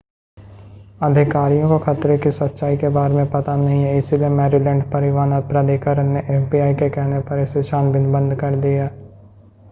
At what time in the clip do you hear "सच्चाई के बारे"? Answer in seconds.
2.31-3.15